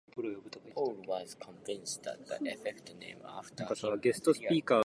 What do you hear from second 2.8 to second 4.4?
named after him was